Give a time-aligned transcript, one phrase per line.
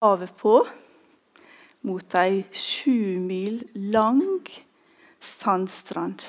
[0.00, 0.54] havet på
[1.84, 3.58] mot ei sju mil
[3.92, 4.22] lang
[5.20, 6.22] sandstrand.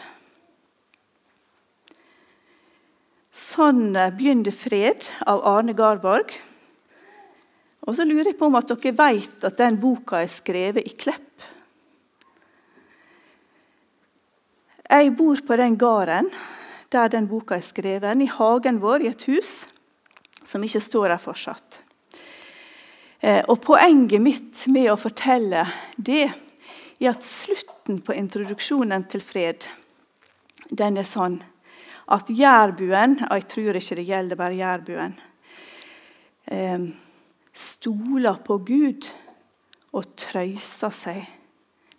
[3.31, 6.33] Sånn begynner 'Fred' av Arne Garborg.
[7.87, 10.91] Og så lurer jeg på om at dere vet at den boka er skrevet i
[10.95, 11.47] Klepp.
[14.91, 16.27] Jeg bor på den gården
[16.91, 19.65] der den boka er skrevet, i hagen vår i et hus
[20.43, 21.79] som ikke står der fortsatt.
[23.21, 25.65] Eh, og Poenget mitt med å fortelle
[25.97, 29.67] det er at slutten på introduksjonen til fred
[30.71, 31.37] den er sånn
[32.11, 35.13] at jærbuen og Jeg tror ikke det gjelder bare jærbuen.
[36.51, 36.87] Eh,
[37.53, 39.07] stoler på Gud
[39.93, 41.21] og trøyster seg.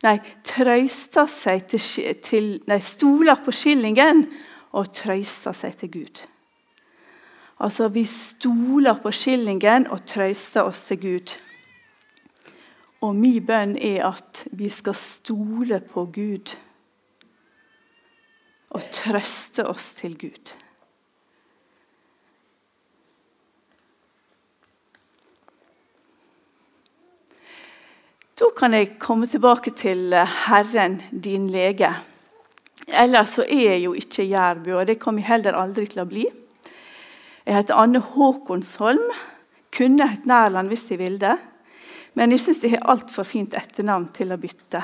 [0.02, 4.26] Nei, trøyster seg til, til Nei, stoler på skillingen
[4.74, 6.22] og trøyster seg til Gud.
[7.62, 11.34] Altså, vi stoler på skillingen og trøster oss til Gud.
[13.02, 16.56] Og min bønn er at vi skal stole på Gud
[18.72, 20.54] og trøste oss til Gud.
[28.42, 30.14] Da kan jeg komme tilbake til
[30.48, 31.94] Herren, din lege.
[32.88, 36.10] Ellers så er jeg jo ikke jærbu, og det kommer jeg heller aldri til å
[36.10, 36.24] bli.
[37.46, 39.08] Jeg heter Anne Håkonsholm.
[39.74, 41.18] Kunne hett Nærland hvis jeg ville.
[41.18, 41.38] det.
[42.14, 44.82] Men jeg syns jeg har altfor fint etternavn til å bytte.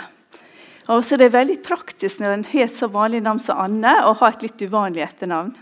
[0.89, 4.15] Og så det veldig praktisk når en har et så vanlig navn som Anne, å
[4.17, 5.53] ha et litt uvanlig etternavn.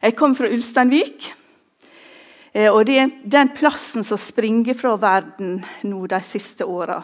[0.00, 1.30] Jeg kommer fra Ulsteinvik.
[2.52, 7.02] Eh, og Det er den plassen som springer fra verden nå de siste åra.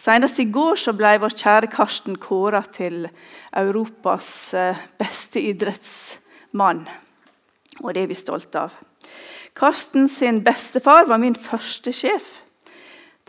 [0.00, 3.08] Senest i går ble vår kjære Karsten kåra til
[3.52, 6.86] Europas eh, beste idrettsmann.
[7.80, 8.76] Og det er vi stolte av.
[9.56, 12.38] Karsten sin bestefar var min første sjef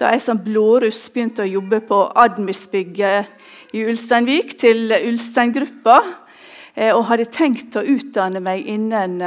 [0.02, 5.99] da jeg som blåruss begynte å jobbe på Admis-bygget i Ulsteinvik til Ulsteingruppa,
[6.73, 9.19] eh, og hadde tenkt å utdanne meg innen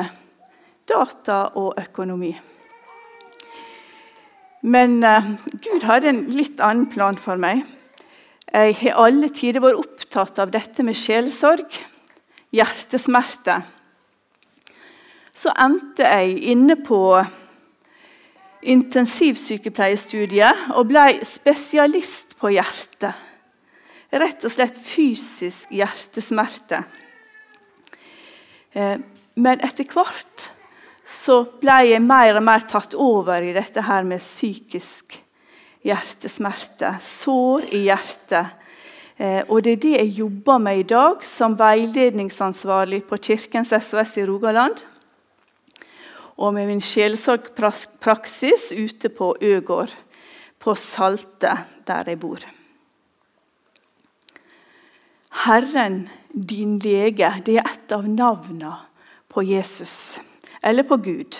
[0.88, 2.32] data og økonomi.
[4.64, 5.26] Men uh,
[5.60, 7.62] Gud hadde en litt annen plan for meg.
[8.48, 11.68] Jeg har alle tider vært opptatt av dette med sjelesorg,
[12.54, 13.60] hjertesmerte.
[15.34, 17.00] Så endte jeg inne på
[18.64, 23.14] intensivsykepleierstudiet og ble spesialist på hjertet.
[24.14, 26.84] Rett og slett fysisk hjertesmerte.
[28.74, 28.98] Eh,
[29.34, 30.50] men etter hvert
[31.04, 35.18] så ble jeg mer og mer tatt over i dette her med psykisk
[35.84, 36.94] hjertesmerte.
[37.02, 38.54] Sår i hjertet.
[39.18, 44.16] Eh, og det er det jeg jobber med i dag som veiledningsansvarlig på Kirkens SOS
[44.22, 44.78] i Rogaland.
[46.36, 49.92] Og med min sjelsorgpraksis ute på Øgård,
[50.58, 51.52] på Salte,
[51.86, 52.42] der jeg bor.
[55.44, 58.72] Herren, din lege, det er et av navnene
[59.28, 60.20] på Jesus
[60.64, 61.36] eller på Gud.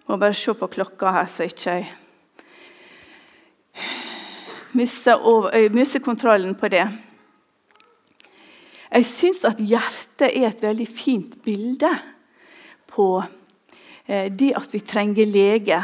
[0.00, 1.90] Jeg må bare se på klokka her, så ikke jeg
[4.74, 5.20] mister,
[5.70, 6.88] mister kontrollen på det.
[8.90, 11.92] Jeg syns at hjertet er et veldig fint bilde
[12.92, 13.08] på
[14.06, 15.80] eh, det at vi trenger lege.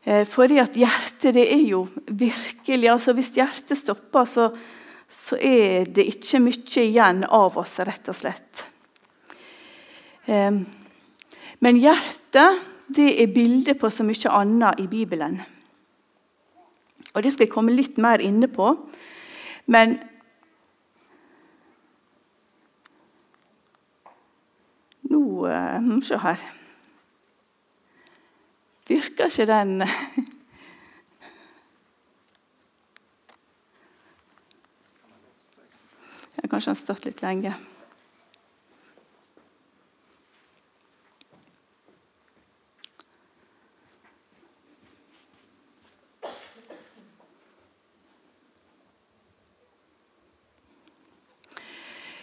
[0.00, 4.46] For fordi at hjertet det er jo virkelig altså Hvis hjertet stopper, så,
[5.04, 8.62] så er det ikke mye igjen av oss, rett og slett.
[11.60, 12.64] Men hjertet
[12.96, 15.40] det er bildet på så mye annet i Bibelen.
[17.14, 18.72] Og Det skal jeg komme litt mer inne på.
[19.70, 19.98] Men
[25.10, 26.42] Nå uh, Se her.
[28.88, 29.82] Virker ikke den
[36.50, 37.54] Kanskje den har stått litt lenge.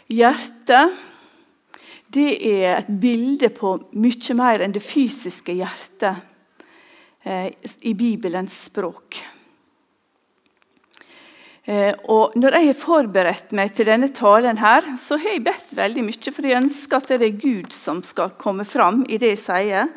[0.07, 1.16] Hjertet
[2.13, 6.21] det er et bilde på mye mer enn det fysiske hjertet
[7.27, 7.49] eh,
[7.83, 9.19] i Bibelens språk.
[11.67, 15.73] Eh, og når jeg har forberedt meg til denne talen, her, så har jeg bedt
[15.75, 19.33] veldig mye, for jeg ønsker at det er Gud som skal komme fram i det
[19.33, 19.91] jeg sier.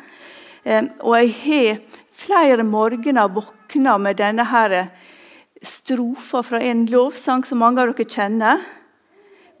[0.67, 1.81] Eh, og jeg har
[2.21, 4.75] flere morgener våkna med denne her
[5.63, 8.67] strofa fra en lovsang som mange av dere kjenner.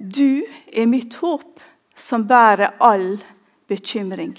[0.01, 0.43] Du
[0.73, 1.61] er mitt håp
[1.95, 3.19] som bærer all
[3.69, 4.35] bekymring.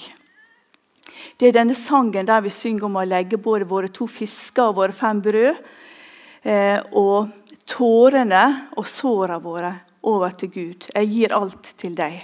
[1.38, 4.80] Det er denne sangen der vi synger om å legge både våre to fisker og
[4.80, 5.62] våre fem brød.
[6.42, 7.30] Eh, og
[7.68, 8.42] tårene
[8.76, 9.72] og såra våre
[10.02, 10.88] over til Gud.
[10.94, 12.18] Jeg gir alt til deg.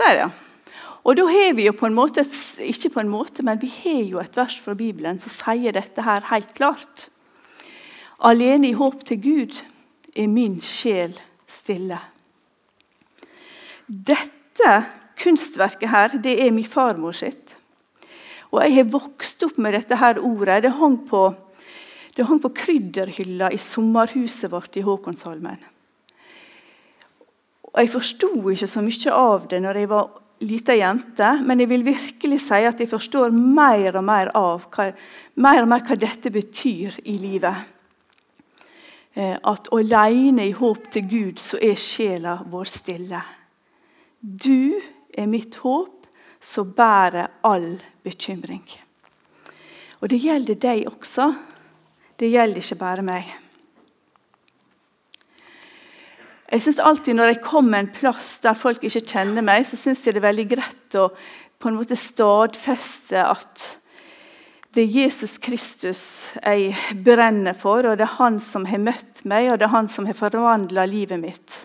[0.00, 0.28] Der, ja.
[1.04, 2.22] Og da har vi jo på en måte,
[2.60, 6.04] ikke på en måte, men vi har jo et vers fra Bibelen som sier dette
[6.04, 7.08] her helt klart.
[8.20, 9.60] Alene i håp til Gud
[10.12, 11.14] er min sjel
[11.48, 11.98] stille.
[13.88, 14.74] Dette
[15.20, 17.56] kunstverket her, det er min farmor sitt.
[18.50, 20.64] Og jeg har vokst opp med dette her ordet.
[20.66, 21.22] Det hang på,
[22.16, 25.60] det hang på krydderhylla i sommerhuset vårt i Håkonsholmen.
[27.70, 30.08] Og Jeg forsto ikke så mye av det når jeg var
[30.40, 35.62] lita jente, men jeg vil virkelig si at jeg forstår mer og mer av mer
[35.62, 37.79] og mer hva dette betyr i livet.
[39.14, 43.22] Eh, at alene i håp til Gud så er sjela vår stille.
[44.20, 44.78] Du
[45.16, 45.96] er mitt håp,
[46.40, 47.74] som bærer all
[48.04, 48.64] bekymring.
[50.00, 51.26] Og det gjelder deg også.
[52.16, 53.34] Det gjelder ikke bare meg.
[56.50, 60.06] Jeg synes alltid Når jeg kommer en plass der folk ikke kjenner meg, så synes
[60.06, 61.10] jeg det er veldig greit å
[61.60, 63.66] på en måte stadfeste at
[64.74, 66.02] det er Jesus Kristus
[66.38, 69.90] jeg brenner for, og det er han som har møtt meg, og det er han
[69.90, 71.56] som har forvandla livet mitt.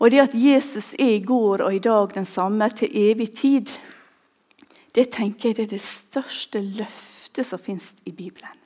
[0.00, 3.68] Og det at Jesus er i går og i dag den samme til evig tid,
[4.96, 8.58] det tenker jeg det er det største løftet som fins i Bibelen.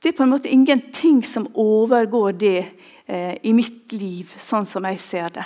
[0.00, 2.58] Det er på en måte ingenting som overgår det
[3.06, 5.44] eh, i mitt liv, sånn som jeg ser det.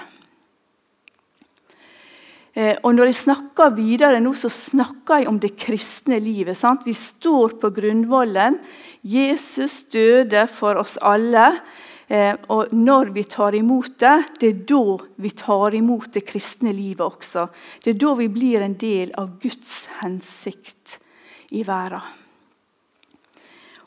[2.54, 6.56] Eh, og Når jeg snakker videre nå, så snakker jeg om det kristne livet.
[6.56, 6.86] Sant?
[6.86, 8.60] Vi står på grunnvollen.
[9.02, 11.50] Jesus døde for oss alle.
[12.06, 16.72] Eh, og når vi tar imot det, det er da vi tar imot det kristne
[16.72, 17.48] livet også.
[17.82, 21.00] Det er da vi blir en del av Guds hensikt
[21.50, 22.23] i verden.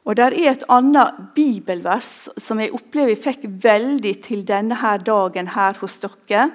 [0.08, 5.02] Og Der er et annet bibelvers som jeg opplever jeg fikk veldig til denne her
[5.04, 6.46] dagen her hos dere.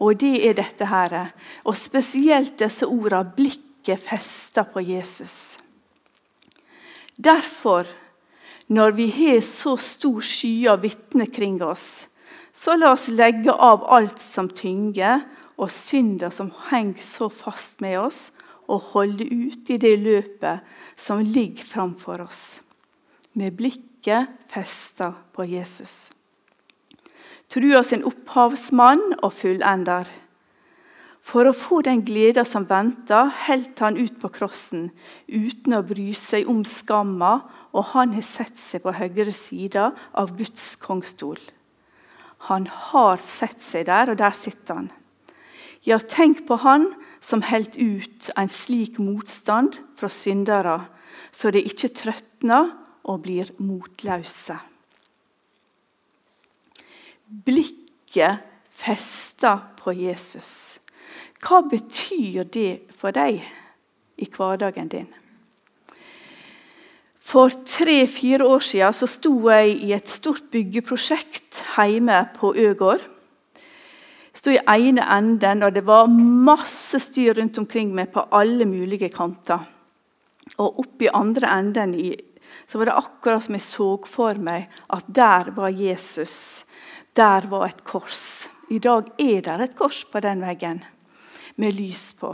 [0.00, 1.34] Og det er dette her.
[1.68, 5.60] Og spesielt disse ordene 'blikket festa på Jesus'.
[7.16, 7.84] Derfor,
[8.68, 12.08] når vi har så stor sky av vitner kring oss,
[12.54, 15.20] så la oss legge av alt som tynger,
[15.56, 18.32] og synder som henger så fast med oss,
[18.68, 20.60] og holde ut i det løpet
[20.96, 22.63] som ligger framfor oss
[23.34, 26.12] med blikket festa på Jesus.
[27.50, 30.08] Trua sin opphavsmann og fullender.
[31.24, 34.90] For å få den gleda som venta, holdt han ut på krossen
[35.28, 37.38] uten å bry seg om skamma,
[37.72, 41.40] og han har sett seg på høyre side av Guds kongstol.
[42.50, 44.90] Han har sett seg der, og der sitter han.
[45.84, 46.90] Ja, tenk på han
[47.24, 50.82] som holdt ut en slik motstand fra syndere,
[51.32, 52.66] så det ikke trøtna
[53.04, 54.56] og blir motløse.
[57.44, 60.78] Blikket festa på Jesus.
[61.44, 63.42] Hva betyr det for deg
[64.16, 65.10] i hverdagen din?
[67.24, 73.02] For tre-fire år siden så sto jeg i et stort byggeprosjekt hjemme på Øgård.
[74.34, 79.08] Sto i ene enden, og det var masse styr rundt omkring meg på alle mulige
[79.08, 79.64] kanter.
[80.58, 82.12] Og oppe i andre enden i
[82.74, 86.64] så var det akkurat som jeg så for meg at der var Jesus.
[87.14, 88.48] Der var et kors.
[88.66, 90.80] I dag er det et kors på den veggen
[91.54, 92.32] med lys på.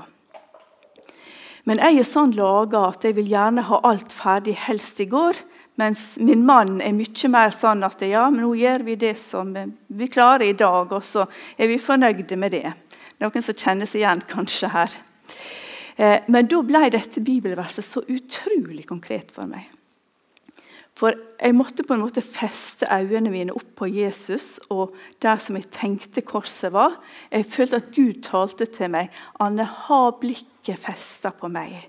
[1.69, 5.37] Men jeg er sånn laga at jeg vil gjerne ha alt ferdig helst i går.
[5.77, 9.53] Mens min mann er mye mer sånn at ja, men nå gjør vi det som
[9.53, 11.27] vi klarer i dag, og så
[11.61, 12.73] er vi fornøyde med det.
[13.21, 14.97] Noen som kjenner seg igjen kanskje her.
[16.01, 19.69] Eh, men da ble dette bibelverset så utrolig konkret for meg.
[21.01, 24.93] For jeg måtte på en måte feste øynene mine opp på Jesus og
[25.25, 26.99] der som jeg tenkte korset var.
[27.33, 29.09] Jeg følte at Gud talte til meg.
[29.41, 31.89] 'Anne, ha blikket festa på meg.'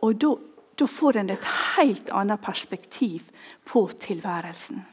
[0.00, 1.44] Og da, får en et
[1.76, 3.22] helt annet perspektiv
[3.64, 4.84] på tilværelsen.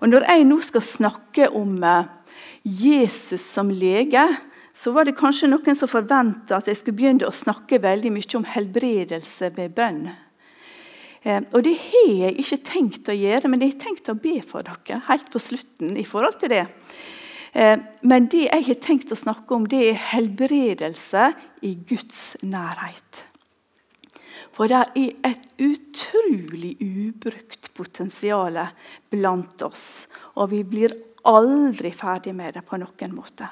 [0.00, 2.04] Og Når jeg nå skal snakke om eh,
[2.64, 4.28] Jesus som lege,
[4.74, 8.36] så var det kanskje noen som forventa at jeg skulle begynne å snakke veldig mye
[8.36, 10.25] om helbredelse ved bønn.
[11.26, 14.38] Eh, og det har jeg ikke tenkt å gjøre, men jeg har tenkt å be
[14.46, 15.96] for dere helt på slutten.
[15.96, 16.66] i forhold til det.
[17.52, 23.26] Eh, men det jeg har tenkt å snakke om, det er helbredelse i Guds nærhet.
[24.52, 28.56] For det er et utrolig ubrukt potensial
[29.10, 30.06] blant oss.
[30.36, 33.48] Og vi blir aldri ferdig med det på noen måte.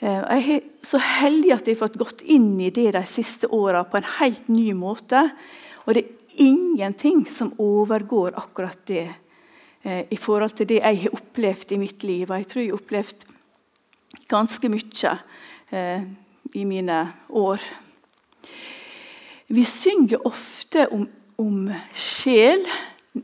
[0.00, 3.46] Eh, jeg er så heldig at jeg har fått gått inn i det de siste
[3.46, 5.30] åra på en helt ny måte.
[5.86, 9.08] Og det ingenting som overgår akkurat det
[9.82, 12.30] eh, i forhold til det jeg har opplevd i mitt liv.
[12.30, 13.26] Og jeg tror jeg har opplevd
[14.30, 15.14] ganske mye
[15.70, 16.06] eh,
[16.54, 16.98] i mine
[17.28, 17.62] år.
[19.46, 21.06] Vi synger ofte om,
[21.38, 22.64] om sjel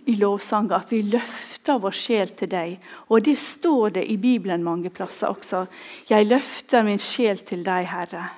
[0.07, 2.77] i lovsanger, at vi løfter vår sjel til deg.
[3.11, 5.67] Og det står det i Bibelen mange plasser også.
[6.09, 8.29] 'Jeg løfter min sjel til deg, Herre'.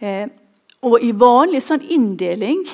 [0.00, 0.26] Eh,
[0.82, 2.64] og i vanlig sånn inndeling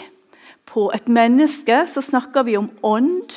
[0.76, 3.32] på et menneske så snakker vi om ånd.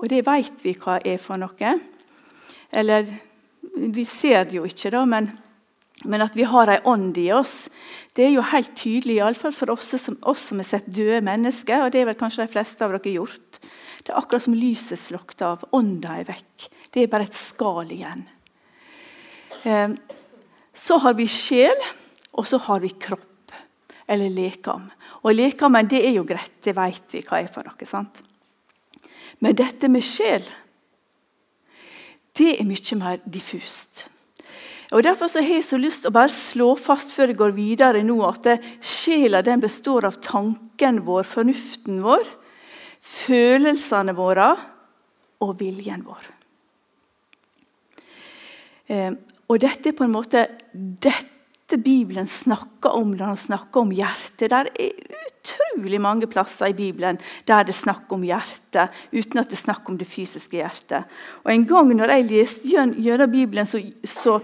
[0.00, 1.74] Og det vet vi hva er for noe.
[2.72, 3.10] Eller
[3.76, 5.34] vi ser det jo ikke, da, men
[6.08, 7.68] men at vi har ei ånd i oss,
[8.16, 11.84] det er jo helt tydelig, iallfall for oss som, oss som har sett døde mennesker.
[11.84, 13.58] og Det er vel kanskje de fleste av dere gjort.
[14.00, 15.66] Det er akkurat som lyset slukket av.
[15.76, 16.70] Ånda er vekk.
[16.88, 18.24] Det er bare et skall igjen.
[19.68, 19.92] Eh,
[20.72, 21.84] så har vi sjel,
[22.32, 23.52] og så har vi kropp.
[24.08, 24.88] Eller lekam.
[25.20, 27.86] Og lekammen det er jo greit, det vet vi hva er for noe.
[27.88, 28.22] sant?
[29.40, 30.44] Men dette med sjel,
[32.36, 34.06] det er mye mer diffust.
[34.90, 38.02] Og Derfor har jeg så lyst til å bare slå fast før jeg går videre
[38.02, 38.48] nå, at
[38.82, 42.26] sjela den består av tanken vår, fornuften vår,
[43.00, 44.50] følelsene våre
[45.40, 46.26] og viljen vår.
[48.90, 49.12] Eh,
[49.46, 50.42] og dette er på en måte
[50.74, 51.39] dette
[51.78, 54.50] Bibelen snakker om når han snakker om hjertet.
[54.50, 54.90] Der er
[55.30, 59.62] utrolig mange plasser i Bibelen der det er snakk om hjertet, uten at det er
[59.62, 61.06] snakk om det fysiske hjertet.
[61.44, 64.40] Og En gang når jeg leste gjennom Bibelen, så, så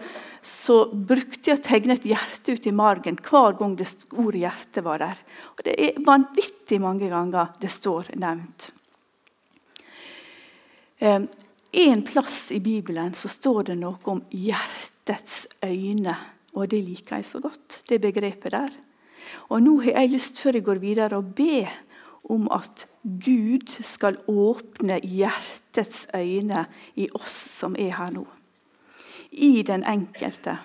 [0.47, 4.85] så brukte jeg å tegne et hjerte ut i margen hver gang det ordet 'hjerte'
[4.85, 5.19] var der.
[5.59, 8.71] Og Det er vanvittig mange ganger det står nevnt.
[10.99, 11.21] Eh,
[11.73, 16.17] en plass i Bibelen så står det noe om hjertets øyne.
[16.57, 18.73] Og det liker jeg så godt, det begrepet der.
[19.53, 21.67] Og Nå har jeg lyst før jeg går videre, å be
[22.33, 26.65] om at Gud skal åpne hjertets øyne
[26.99, 28.25] i oss som er her nå
[29.37, 30.57] i den enkelte.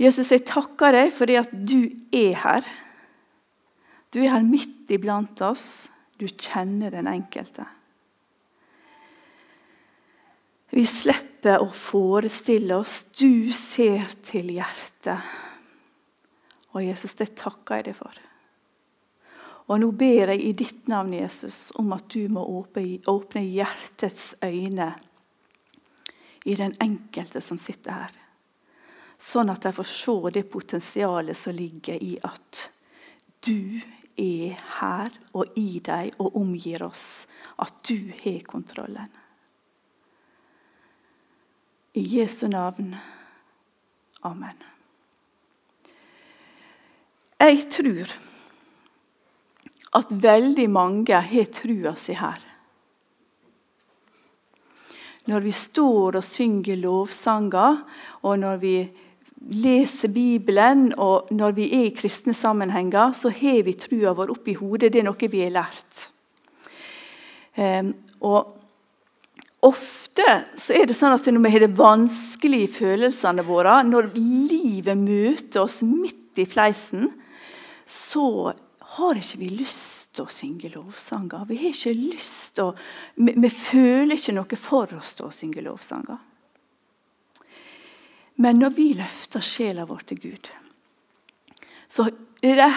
[0.00, 2.66] Jesus, jeg takker deg fordi at du er her.
[4.14, 5.90] Du er her midt iblant oss.
[6.18, 7.66] Du kjenner den enkelte.
[10.74, 13.02] Vi slipper å forestille oss.
[13.16, 15.32] Du ser til hjertet.
[16.74, 18.20] Og Jesus, det takker jeg deg for.
[19.64, 24.90] Og nå ber jeg i ditt navn, Jesus, om at du må åpne hjertets øyne
[26.44, 28.12] i den enkelte som sitter her.
[29.16, 32.66] Sånn at de får se det potensialet som ligger i at
[33.44, 33.80] du
[34.20, 37.24] er her og i deg og omgir oss.
[37.56, 39.08] At du har kontrollen.
[41.94, 42.94] I Jesu navn.
[44.22, 44.62] Amen.
[47.38, 48.14] Jeg tror
[49.94, 52.40] at veldig mange har trua si her
[55.24, 57.78] når vi står og synger lovsanger,
[58.28, 58.74] og når vi
[59.64, 64.56] leser Bibelen, og når vi er i kristne sammenhenger, så har vi trua vår oppi
[64.58, 64.92] hodet.
[64.92, 66.04] Det er noe vi har lært.
[67.56, 68.52] Um, og
[69.64, 70.26] Ofte
[70.60, 74.98] så er det sånn at når vi har det vanskelig i følelsene våre, når livet
[75.00, 77.08] møter oss midt i fleisen,
[77.88, 78.52] så
[78.94, 81.46] har ikke vi lyst til å synge lovsanger.
[81.48, 82.74] Vi har ikke lyst til å,
[83.16, 86.20] vi, vi føler ikke noe for oss til å synge lovsanger.
[88.44, 90.50] Men når vi løfter sjela vår til Gud,
[91.90, 92.08] så
[92.52, 92.74] er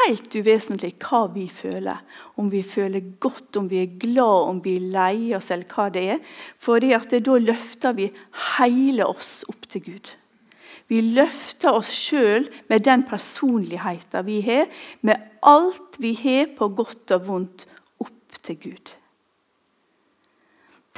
[0.00, 1.98] helt uvesentlig hva vi føler.
[2.38, 5.88] Om vi føler godt, om vi er glad, om vi er lei oss, eller hva
[5.92, 6.22] det er.
[6.58, 8.10] For da løfter vi
[8.56, 10.14] hele oss opp til Gud.
[10.90, 14.66] Vi løfter oss sjøl med den personligheten vi har,
[15.06, 17.66] med alt vi har på godt og vondt,
[18.02, 18.96] opp til Gud.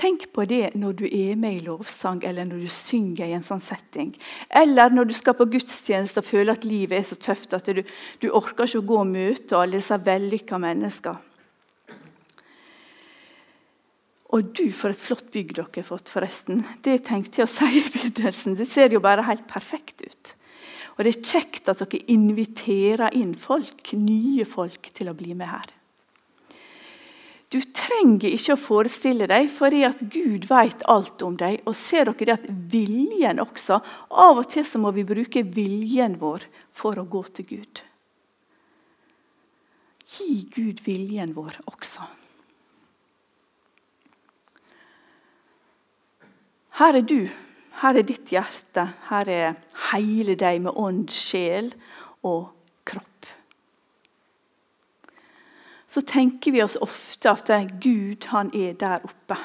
[0.02, 3.44] Tenk på det når du er med i lovsang eller når du synger i en
[3.46, 4.08] sånn setting.
[4.50, 7.84] Eller når du skal på gudstjeneste og føler at livet er så tøft at du,
[8.18, 11.20] du orker ikke å gå og møte alle disse vellykka mennesker.
[14.32, 16.64] Og du, for et flott bygg dere har fått, forresten.
[16.82, 18.56] Det tenkte jeg å si i begynnelsen.
[18.58, 20.32] Det ser jo bare helt perfekt ut.
[20.96, 25.52] Og det er kjekt at dere inviterer inn folk, nye folk til å bli med
[25.52, 25.70] her.
[27.52, 31.60] Du trenger ikke å forestille deg, fordi at Gud vet alt om deg.
[31.68, 36.16] Og ser dere det at viljen også Av og til så må vi bruke viljen
[36.20, 37.82] vår for å gå til Gud.
[40.12, 42.04] gi Gud viljen vår også.
[46.80, 47.28] Her er du,
[47.82, 49.54] her er ditt hjerte, her er
[49.92, 51.72] hele deg med ånd, sjel
[52.22, 52.61] og kropp.
[55.92, 57.50] Så tenker vi oss ofte at
[57.82, 59.36] Gud han er der oppe.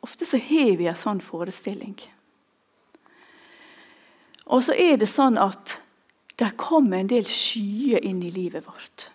[0.00, 1.98] Ofte så har vi en sånn forestilling.
[4.46, 5.80] Og så er det sånn at
[6.40, 9.08] det kommer en del skyer inn i livet vårt.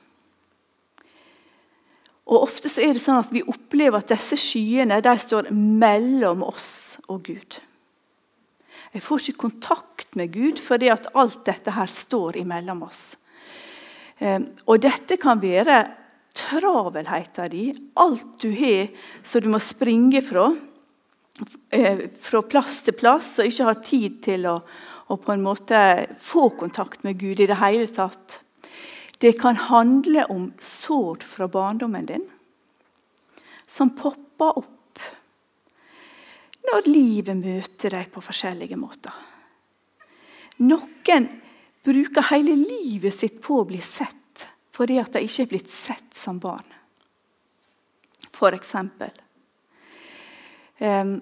[2.29, 6.43] Og Ofte så er det sånn at vi opplever at disse skyene de står mellom
[6.45, 7.57] oss og Gud.
[8.91, 13.15] Jeg får ikke kontakt med Gud fordi at alt dette her står imellom oss.
[14.21, 15.79] Ehm, og dette kan være
[16.37, 18.91] travelheten din, alt du har
[19.25, 20.51] som du må springe fra.
[21.73, 24.59] Eh, fra plass til plass og ikke har tid til å,
[25.09, 25.79] å på en måte
[26.21, 28.41] få kontakt med Gud i det hele tatt.
[29.21, 32.27] Det kan handle om sår fra barndommen din
[33.69, 35.01] som popper opp
[36.71, 39.13] når livet møter deg på forskjellige måter.
[40.61, 41.29] Noen
[41.85, 44.17] bruker hele livet sitt på å bli sett
[44.71, 46.65] fordi at de ikke er blitt sett som barn.
[48.31, 49.11] For eksempel.
[50.79, 51.19] Um,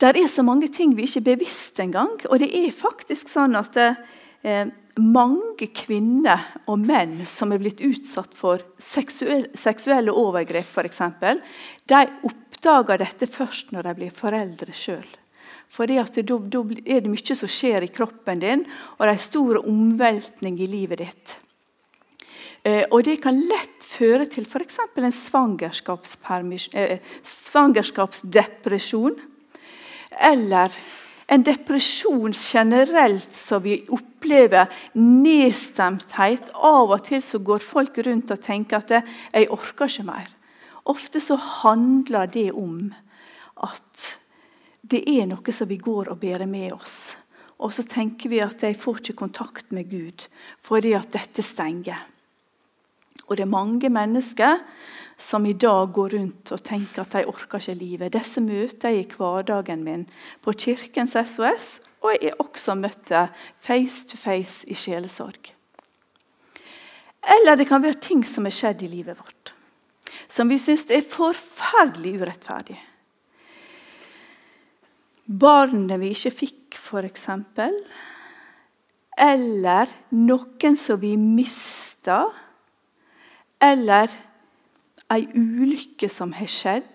[0.00, 2.14] det er så mange ting vi ikke er bevisst engang.
[2.30, 4.68] Og det er faktisk sånn at eh,
[5.00, 11.00] mange kvinner og menn som er blitt utsatt for seksuelle, seksuelle overgrep, f.eks.,
[11.88, 15.08] de oppdager dette først når de blir foreldre sjøl.
[15.68, 18.64] For da, er det mye som skjer i kroppen din,
[18.96, 21.36] og det er en stor omveltning i livet ditt.
[22.66, 24.78] Eh, og det kan lett føre til f.eks.
[24.96, 25.12] en
[26.72, 29.18] eh, svangerskapsdepresjon.
[30.16, 30.72] Eller
[31.26, 36.50] en depresjon generelt som vi opplever nedstemthet.
[36.54, 40.32] Av og til så går folk rundt og tenker at 'jeg orker ikke mer'.
[40.86, 42.94] Ofte så handler det om
[43.62, 44.18] at
[44.86, 47.16] det er noe som vi går og bærer med oss.
[47.58, 50.26] Og så tenker vi at de får ikke kontakt med Gud
[50.64, 52.04] fordi at dette stenger.
[53.26, 54.60] Og det er mange mennesker
[55.18, 58.12] som i dag går rundt og tenker at de orker ikke livet.
[58.14, 60.04] Disse møter jeg i hverdagen min
[60.44, 61.68] på Kirkens SOS,
[62.04, 63.10] og jeg har også møtt
[63.64, 65.52] face to face i sjelesorg.
[67.26, 69.54] Eller det kan være ting som er skjedd i livet vårt,
[70.28, 72.78] som vi syns er forferdelig urettferdig.
[75.26, 77.28] Barnet vi ikke fikk, f.eks.
[79.16, 82.26] Eller noen som vi mista
[83.62, 84.12] eller
[85.12, 86.92] ei ulykke som har skjedd.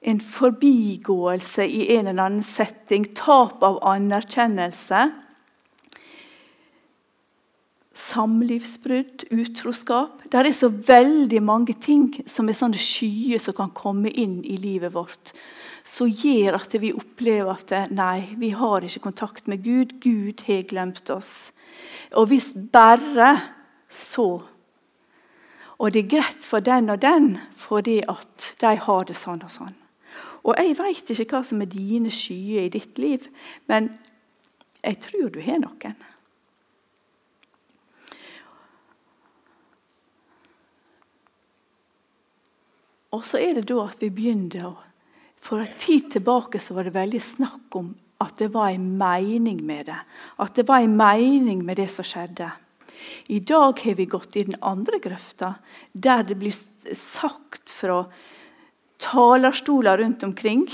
[0.00, 3.08] En forbigåelse i en eller annen setting.
[3.18, 5.08] Tap av anerkjennelse.
[7.98, 10.22] Samlivsbrudd, utroskap.
[10.30, 14.56] Det er så veldig mange ting som er sånne skyer som kan komme inn i
[14.62, 15.34] livet vårt.
[15.88, 19.96] Som gjør at vi opplever at nei, vi har ikke kontakt med Gud.
[20.04, 21.50] Gud har glemt oss.
[22.12, 23.32] Og hvis bare
[23.88, 24.28] så
[25.78, 29.52] og det er greit for den og den fordi at de har det sånn og
[29.52, 29.76] sånn.
[30.42, 33.26] Og Jeg veit ikke hva som er dine skyer i ditt liv,
[33.66, 33.90] men
[34.82, 35.96] jeg tror du har noen.
[43.12, 44.74] Og så er det da at vi begynner å
[45.40, 49.60] For en tid tilbake så var det veldig snakk om at det var en mening
[49.66, 49.98] med det.
[50.42, 52.50] At det var en mening med det som skjedde.
[53.30, 55.54] I dag har vi gått i den andre grøfta,
[55.92, 56.56] der det blir
[56.98, 58.02] sagt fra
[58.98, 60.66] talerstoler rundt omkring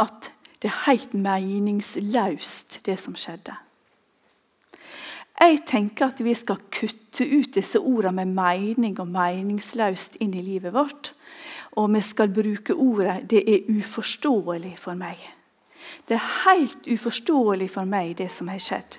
[0.00, 3.54] at det er helt meningsløst, det som skjedde.
[5.40, 10.44] Jeg tenker at vi skal kutte ut disse ordene med mening og meningsløst inn i
[10.44, 11.14] livet vårt.
[11.78, 15.30] Og vi skal bruke ordet 'det er uforståelig for meg'.
[16.08, 18.98] Det er helt uforståelig for meg, det som har skjedd.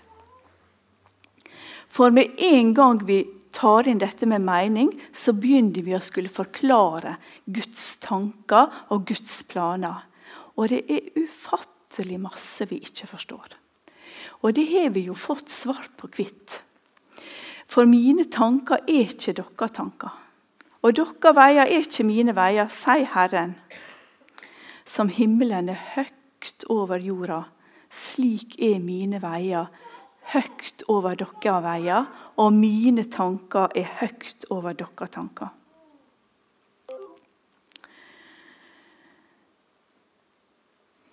[1.91, 6.31] For med en gang vi tar inn dette med mening, så begynner vi å skulle
[6.31, 10.07] forklare Guds tanker og Guds planer.
[10.55, 13.57] Og det er ufattelig masse vi ikke forstår.
[14.41, 16.62] Og det har vi jo fått svart på hvitt.
[17.71, 20.15] For mine tanker er ikke deres tanker.
[20.82, 23.56] Og dere veier er ikke mine veier, sier Herren.
[24.86, 27.44] Som himmelen er høyt over jorda,
[27.91, 29.70] slik er mine veier
[30.32, 32.06] høyt over deres veier,
[32.39, 35.58] og mine tanker er høyt over deres tanker.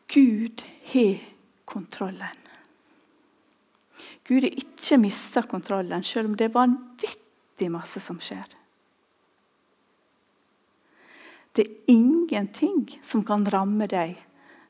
[0.09, 1.25] Gud har
[1.69, 2.45] kontrollen.
[4.25, 8.58] Gud har ikke mista kontrollen, selv om det er vanvittig masse som skjer.
[11.59, 14.13] Det er ingenting som kan ramme deg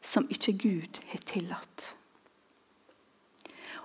[0.00, 1.90] som ikke Gud har tillatt.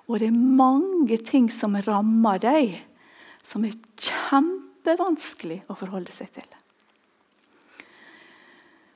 [0.07, 2.77] Og det er mange ting som rammer deg,
[3.43, 6.47] som er kjempevanskelig å forholde seg til.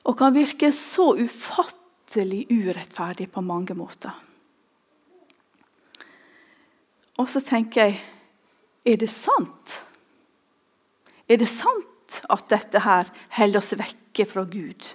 [0.08, 4.16] Og kan virke så ufattelig urettferdig på mange måter.
[7.20, 8.00] Og så tenker jeg
[8.88, 9.78] er det sant?
[11.28, 11.97] Er det sant
[12.28, 14.86] at dette her holder oss vekke fra Gud?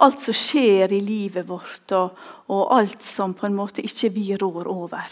[0.00, 2.16] Alt som skjer i livet vårt, og,
[2.48, 5.08] og alt som på en måte ikke vi rår over.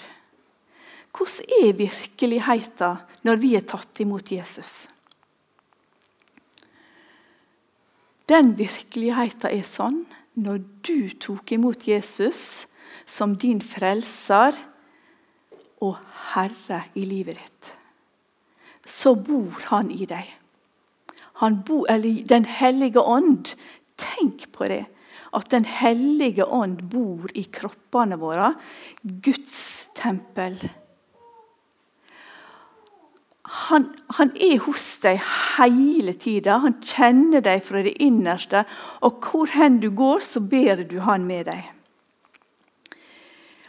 [1.18, 4.87] Hvordan er virkeligheten når vi er tatt imot Jesus?
[8.28, 10.02] Den virkeligheten er sånn
[10.38, 12.68] når du tok imot Jesus
[13.08, 14.56] som din frelser
[15.82, 15.96] og
[16.34, 17.72] herre i livet ditt,
[18.88, 20.35] så bor han i deg.
[21.42, 23.55] Han bor, eller Den hellige ånd.
[23.96, 24.87] Tenk på det.
[25.33, 28.55] At Den hellige ånd bor i kroppene våre.
[29.03, 30.59] Guds tempel.
[33.48, 33.87] Han,
[34.18, 35.22] han, er hos deg
[35.57, 36.59] hele tida.
[36.64, 38.64] Han kjenner deg fra det innerste.
[39.07, 41.74] Og hvor hen du går, så ber du han med deg.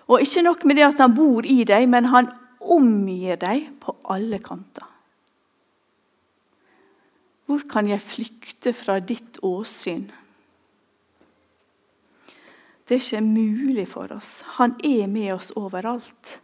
[0.09, 3.93] Og ikke nok med det at han bor i deg, men han omgir deg på
[4.09, 4.88] alle kanter.
[7.49, 10.03] Hvor kan jeg flykte fra ditt åsyn?
[12.85, 14.43] Det er ikke mulig for oss.
[14.59, 16.35] Han er med oss overalt.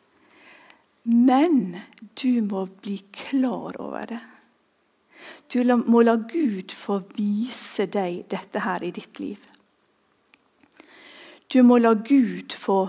[1.06, 1.76] Men
[2.18, 4.22] du må bli klar over det.
[5.54, 9.38] Du må la Gud få vise deg dette her i ditt liv.
[11.54, 12.80] Du må la Gud få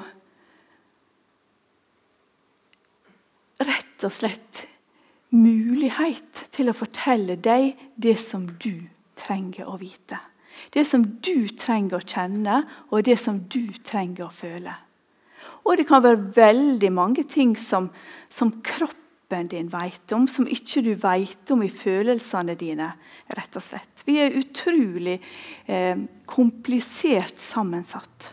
[3.61, 4.65] rett og slett
[5.35, 8.87] mulighet til å fortelle deg det som du
[9.19, 10.19] trenger å vite.
[10.73, 14.73] Det som du trenger å kjenne, og det som du trenger å føle.
[15.67, 17.91] Og det kan være veldig mange ting som,
[18.31, 22.93] som kroppen din vet om, som ikke du vet om i følelsene dine.
[23.27, 24.05] rett og slett.
[24.07, 25.19] Vi er utrolig
[25.67, 28.33] eh, komplisert sammensatt.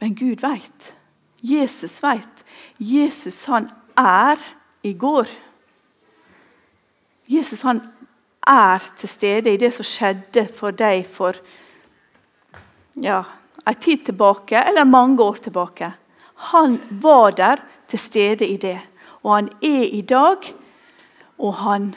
[0.00, 0.94] Men Gud vet.
[1.42, 2.44] Jesus vet.
[2.78, 3.68] Jesus han
[3.98, 4.38] er
[4.82, 5.28] i går.
[7.30, 7.82] Jesus han
[8.46, 11.36] er til stede i det som skjedde for deg for
[12.98, 13.22] ja,
[13.66, 15.92] en tid tilbake, eller mange år tilbake.
[16.52, 18.78] Han var der til stede i det.
[19.22, 20.48] Og han er i dag,
[21.38, 21.94] og han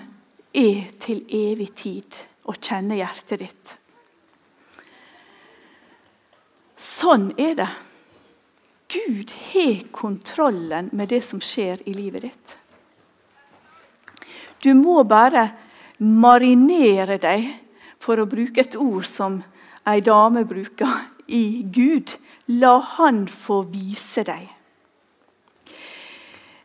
[0.54, 3.78] er til evig tid og kjenner hjertet ditt.
[6.78, 7.70] Sånn er det.
[8.94, 12.58] Gud har kontrollen med det som skjer i livet ditt.
[14.64, 15.50] Du må bare
[16.00, 17.50] marinere deg,
[18.00, 19.42] for å bruke et ord som
[19.88, 22.12] ei dame bruker, i Gud.
[22.60, 24.50] La Han få vise deg.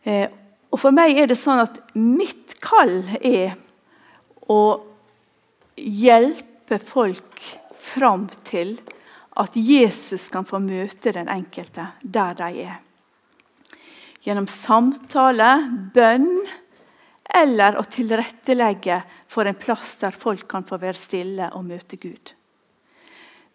[0.03, 0.27] Eh,
[0.69, 3.55] og For meg er det sånn at mitt kall er
[4.51, 4.61] å
[5.79, 7.43] hjelpe folk
[7.79, 8.77] fram til
[9.39, 12.79] at Jesus kan få møte den enkelte der de er.
[14.27, 15.53] Gjennom samtale,
[15.95, 16.43] bønn
[17.35, 22.33] eller å tilrettelegge for en plass der folk kan få være stille og møte Gud.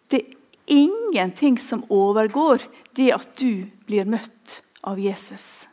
[0.08, 0.34] Det er
[0.74, 2.62] ingenting som overgår
[2.96, 5.66] det at du blir møtt av Jesus.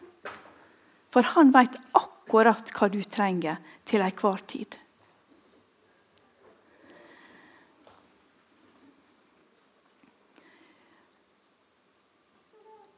[1.11, 4.77] For han vet akkurat hva du trenger til enhver tid.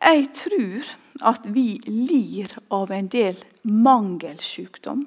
[0.04, 0.90] Jeg tror
[1.24, 5.06] at vi lir av en del mangelsjukdom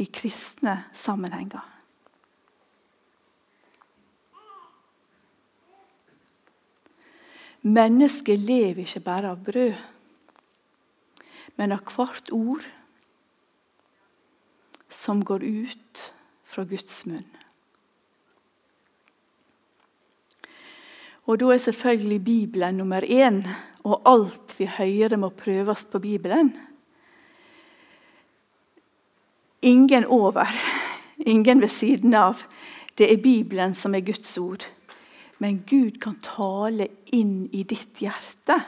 [0.00, 1.66] i kristne sammenhenger.
[7.60, 9.76] Mennesket lever ikke bare av brød,
[11.60, 12.64] men av hvert ord
[14.88, 16.06] som går ut
[16.48, 17.28] fra Guds munn.
[21.30, 23.44] Og Da er selvfølgelig Bibelen nummer én,
[23.84, 26.56] og alt vi hører, må prøves på Bibelen.
[29.62, 30.46] Ingen over,
[31.26, 32.42] ingen ved siden av.
[32.98, 34.66] Det er Bibelen som er Guds ord.
[35.38, 38.58] Men Gud kan tale inn i ditt hjerte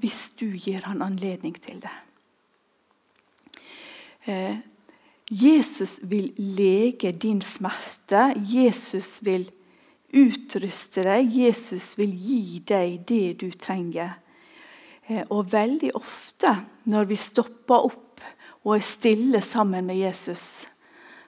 [0.00, 1.92] hvis du gir han anledning til det.
[4.26, 4.56] Eh,
[5.30, 8.32] Jesus vil lege din smerte.
[8.36, 9.50] Jesus vil
[10.14, 11.32] utruste deg.
[11.32, 14.16] Jesus vil gi deg det du trenger.
[15.06, 16.52] Eh, og veldig ofte
[16.90, 18.24] når vi stopper opp
[18.66, 20.66] og er stille sammen med Jesus,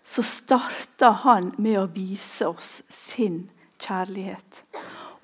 [0.02, 3.44] så starter han med å vise oss sin
[3.78, 4.62] kjærlighet.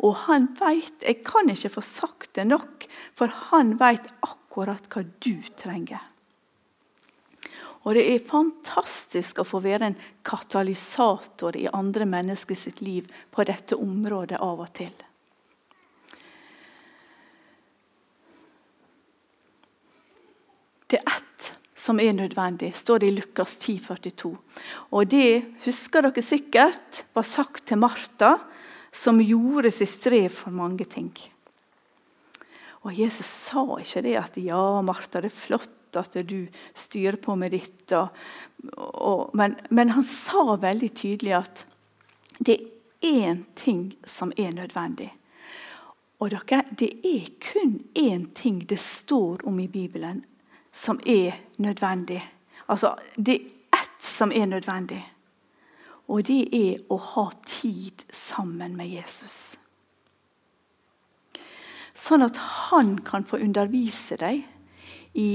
[0.05, 2.87] Og han veit Jeg kan ikke få sagt det nok,
[3.17, 6.03] for han veit akkurat hva du trenger.
[7.85, 13.44] Og det er fantastisk å få være en katalysator i andre mennesker sitt liv på
[13.44, 14.94] dette området av og til.
[20.88, 21.51] Det er ett
[21.85, 24.33] som er nødvendig, står det i Lukas 10, 42.
[24.97, 28.38] Og det husker dere sikkert var sagt til Martha,
[28.94, 31.11] som gjorde sitt strev for mange ting.
[32.85, 37.35] Og Jesus sa ikke det at 'ja, Martha, det er flott at du styrer på
[37.37, 37.92] med ditt'.
[37.92, 38.09] Og,
[38.78, 41.66] og, men, men, han sa veldig tydelig at
[42.38, 42.70] det er
[43.04, 45.12] én ting som er nødvendig.
[46.18, 50.24] Og dere, det er kun én ting det står om i Bibelen
[50.72, 52.22] som er nødvendig.
[52.68, 55.02] Altså, det er ett som er nødvendig.
[56.09, 59.57] Og det er å ha tid sammen med Jesus.
[61.94, 64.42] Sånn at han kan få undervise deg
[65.14, 65.28] i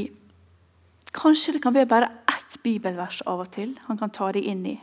[1.15, 4.65] Kanskje det kan være bare ett bibelvers av og til han kan ta deg inn
[4.69, 4.77] i.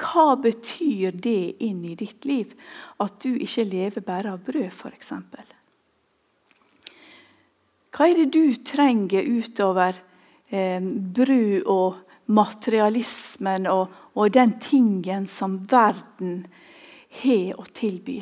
[0.00, 2.52] Hva betyr det inn i ditt liv
[3.02, 5.12] at du ikke lever bare av brød, f.eks.?
[7.96, 9.96] Hva er det du trenger utover
[10.52, 16.42] eh, brød og materialismen og, og den tingen som verden
[17.22, 18.20] har å tilby?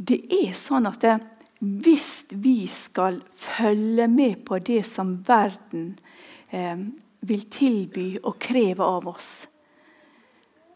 [0.00, 1.18] Det er sånn at det,
[1.60, 5.98] hvis vi skal følge med på det som verden
[6.48, 6.76] eh,
[7.20, 9.46] vil tilby og kreve av oss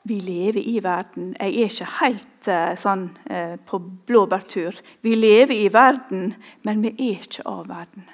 [0.05, 1.31] Vi lever i verden.
[1.41, 4.77] Jeg er ikke helt eh, sånn eh, på blåbærtur.
[5.01, 8.05] Vi lever i verden, men vi er ikke av verden.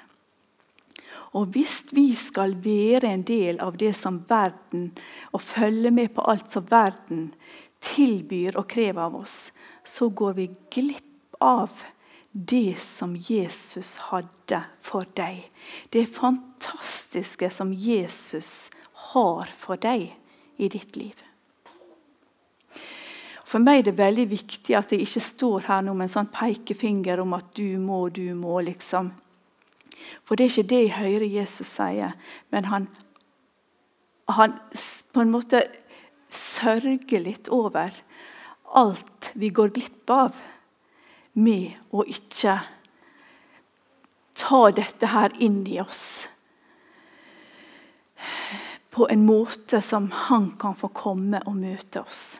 [1.35, 4.93] Og hvis vi skal være en del av det som verden,
[5.35, 7.33] og følge med på alt som verden
[7.83, 9.51] tilbyr og krever av oss,
[9.83, 11.75] så går vi glipp av
[12.31, 15.43] det som Jesus hadde for deg.
[15.91, 18.69] Det fantastiske som Jesus
[19.11, 20.13] har for deg
[20.57, 21.17] i ditt liv.
[23.43, 26.31] For meg er det veldig viktig at jeg ikke står her nå med en sånn
[26.31, 29.11] pekefinger om at du må, du må, liksom.
[30.23, 32.15] For det er ikke det jeg hører Jesus sier.
[32.53, 32.87] Men han,
[34.31, 34.55] han
[35.11, 35.65] på en måte
[36.31, 37.91] sørger litt over
[38.71, 40.37] alt vi går glipp av
[41.33, 42.57] med å ikke
[44.41, 46.27] ta dette her inn i oss
[48.91, 52.39] på en måte som han kan få komme og møte oss.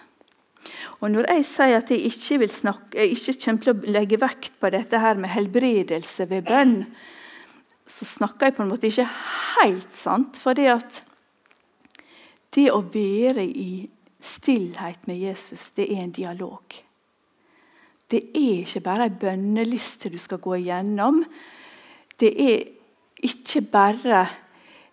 [1.02, 4.20] Og Når jeg sier at jeg ikke, vil snakke, jeg ikke kommer til å legge
[4.22, 6.76] vekt på dette her med helbredelse ved bønn,
[7.88, 9.08] så snakker jeg på en måte ikke
[9.62, 10.38] helt sant.
[10.38, 11.02] For det at
[12.54, 13.88] det å være i
[14.22, 16.78] stillhet med Jesus, det er en dialog.
[18.12, 21.22] Det er ikke bare ei bønneliste du skal gå igjennom.
[22.20, 22.66] Det er
[23.24, 24.24] ikke bare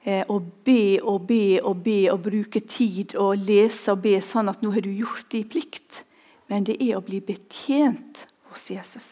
[0.05, 4.53] eh, å be og be og be og bruke tid og lese og be sånn
[4.53, 6.05] at nå har du gjort din plikt.
[6.49, 9.11] Men det er å bli betjent hos Jesus.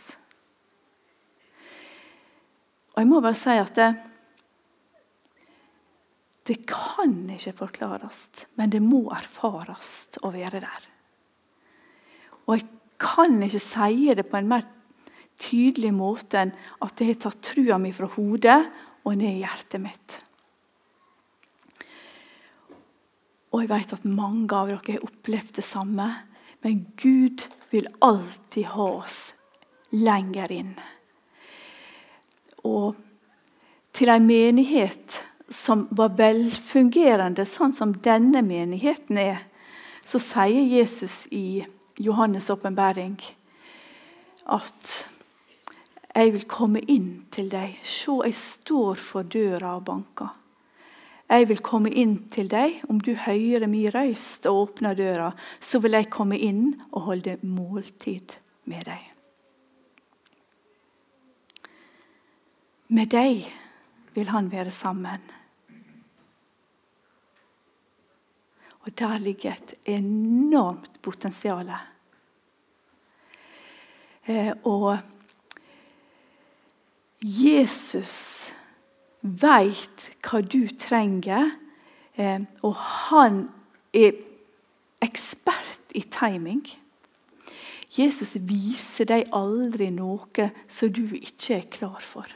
[2.94, 3.90] Og jeg må bare si at det,
[6.48, 8.22] det kan ikke forklares,
[8.56, 10.86] men det må erfares å være der.
[12.46, 12.68] Og jeg
[13.00, 14.66] kan ikke si det på en mer
[15.40, 16.54] tydelig måte enn
[16.84, 18.60] at jeg har tatt trua mi fra hodet
[19.06, 20.16] og ned i hjertet mitt.
[23.52, 26.08] Og jeg vet at mange av dere har opplevd det samme.
[26.64, 29.20] Men Gud vil alltid ha oss
[29.94, 30.74] lenger inn.
[32.66, 32.96] Og
[33.96, 39.44] til en menighet som var velfungerende, sånn som denne menigheten er,
[40.06, 41.62] så sier Jesus i
[42.00, 43.18] Johannes' åpenbaring
[44.46, 45.08] at
[46.16, 47.76] jeg vil komme inn til deg.
[47.84, 50.32] Se, jeg står for døra og banker.
[51.26, 52.78] Jeg vil komme inn til deg.
[52.88, 57.36] Om du hører min røyst og åpner døra, så vil jeg komme inn og holde
[57.42, 58.36] måltid
[58.70, 59.02] med deg.
[62.88, 63.48] Med deg
[64.14, 65.20] vil han være sammen.
[68.86, 71.70] Og der ligger et enormt potensial.
[74.26, 74.98] Eh, og
[77.22, 78.52] Jesus
[79.22, 81.50] veit hva du trenger,
[82.14, 82.74] eh, og
[83.10, 83.48] han
[83.94, 84.14] er
[85.02, 86.62] ekspert i timing.
[87.96, 92.28] Jesus viser deg aldri noe som du ikke er klar for.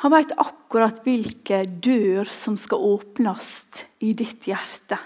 [0.00, 3.50] Han vet akkurat hvilke dør som skal åpnes
[4.00, 4.96] i ditt hjerte.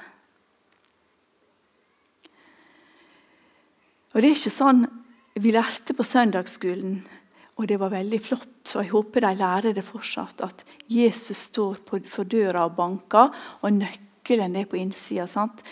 [4.15, 4.85] Og Det er ikke sånn
[5.43, 7.01] vi lærte på søndagsskolen,
[7.59, 8.63] og det var veldig flott.
[8.77, 13.73] og Jeg håper de lærer det fortsatt, at Jesus står for døra og banker, og
[13.75, 15.27] nøkkelen er på innsida.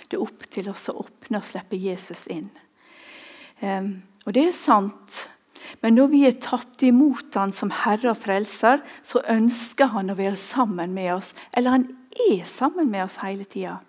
[0.09, 2.51] Det er opp til oss å åpne og slippe Jesus inn.
[3.63, 5.29] Um, og det er sant.
[5.83, 10.18] Men når vi er tatt imot Han som Herre og Frelser, så ønsker Han å
[10.18, 11.33] være sammen med oss.
[11.53, 11.88] Eller Han
[12.31, 13.81] er sammen med oss hele tida.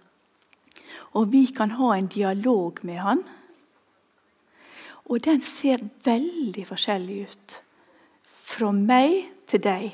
[1.13, 3.21] Og vi kan ha en dialog med Han.
[5.05, 7.59] Og den ser veldig forskjellig ut.
[8.43, 9.91] Fra meg til deg.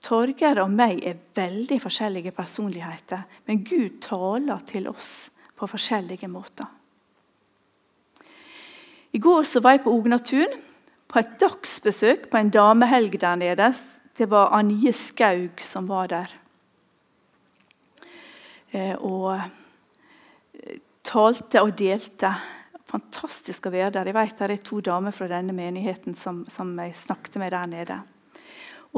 [0.00, 5.28] Torgeir og meg er veldig forskjellige personligheter, men Gud taler til oss
[5.60, 6.64] på forskjellige måter.
[9.12, 10.56] I går var jeg på Ognatun,
[11.10, 13.72] på et dagsbesøk på en damehelg der nede.
[14.16, 16.36] Det var Anje Skaug som var der.
[18.70, 22.34] Eh, og eh, talte og delte
[22.90, 24.08] Fantastisk å være der.
[24.10, 27.68] Jeg vet Det er to damer fra denne menigheten som, som jeg snakket med der
[27.70, 27.98] nede.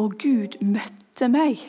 [0.00, 1.60] Og Gud møtte meg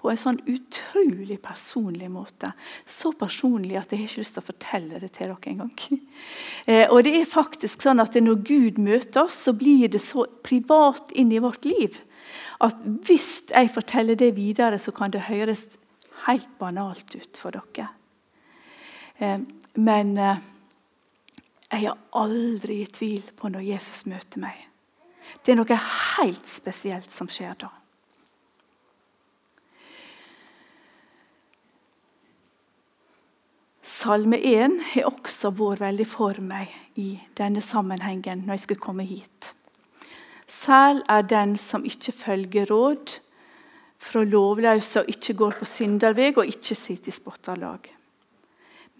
[0.00, 2.52] på en sånn utrolig personlig måte.
[2.88, 5.74] Så personlig at jeg har ikke lyst til å fortelle det til dere engang.
[6.70, 10.26] Eh, og det er faktisk sånn at Når Gud møter oss, så blir det så
[10.44, 11.96] privat inn i vårt liv
[12.60, 12.76] at
[13.08, 15.64] hvis jeg forteller det videre, så kan det høres
[16.26, 17.88] helt banalt ut for dere.
[19.18, 19.40] Eh,
[19.80, 20.42] men eh,
[21.70, 24.66] jeg er aldri i tvil på når Jesus møter meg.
[25.40, 25.82] Det er noe
[26.16, 27.70] helt spesielt som skjer da.
[34.00, 39.04] Salme 1 har også vært veldig for meg i denne sammenhengen når jeg skulle komme
[39.04, 39.50] hit.
[40.48, 43.18] Sel er den som ikke følger råd
[44.00, 47.90] fra lovløse og ikke går på synderveg og ikke sitter i spotterlag,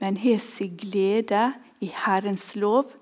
[0.04, 1.46] men har sin glede
[1.80, 2.92] i Herrens lov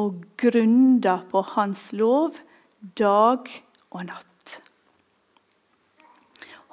[0.00, 2.40] og grunner på Hans lov
[2.96, 3.52] dag
[3.90, 4.56] og natt.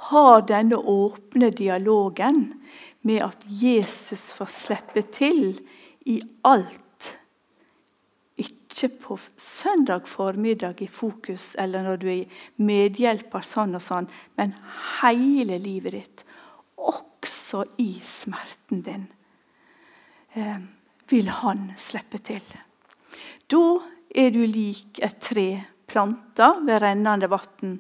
[0.08, 2.46] Har denne åpne dialogen
[3.04, 5.58] med at Jesus får slippe til
[6.10, 6.80] i alt.
[8.40, 14.08] Ikke på søndag formiddag i fokus eller når du er medhjelper, sånn og sånn,
[14.40, 14.56] men
[15.02, 16.24] hele livet ditt.
[16.80, 19.06] Også i smerten din.
[20.34, 20.60] Eh,
[21.12, 22.44] vil han slippe til.
[23.52, 23.66] Da
[24.16, 25.48] er du lik et tre
[25.88, 27.78] planta ved rennende vann.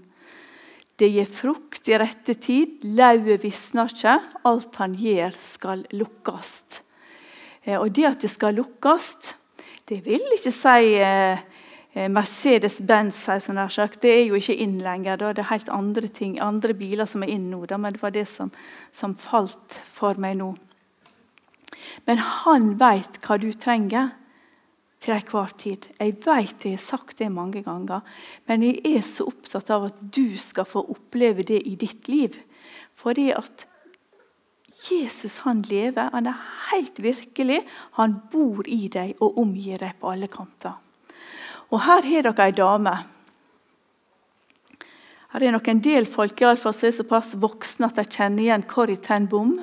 [0.99, 6.83] Det gir frukt i rette tid, lauvet visner ikke, alt han gjør, skal lukkast.
[7.65, 9.33] Eh, og det at det skal lukkast,
[9.89, 11.41] det vil ikke si eh,
[11.93, 13.25] eh, Mercedes-Benz.
[13.99, 15.17] Det er jo ikke inn lenger.
[15.17, 15.33] Da.
[15.33, 17.65] Det er helt andre ting, andre biler som er inn nå.
[17.65, 17.77] Da.
[17.81, 18.51] Men det var det som,
[18.93, 20.53] som falt for meg nå.
[22.07, 24.13] Men han veit hva du trenger
[25.03, 25.89] til enhver tid.
[25.99, 28.01] Jeg vet jeg har sagt det mange ganger,
[28.47, 32.37] men jeg er så opptatt av at du skal få oppleve det i ditt liv.
[32.95, 33.67] Fordi at
[34.83, 36.39] Jesus han lever, han er
[36.71, 37.61] helt virkelig.
[37.99, 40.79] Han bor i deg og omgir deg på alle kanter.
[41.71, 42.95] Og her har dere ei dame.
[45.33, 48.05] Her er nok en del folk i alle fall, som er såpass voksne at de
[48.05, 49.55] kjenner igjen Corrie ten Bom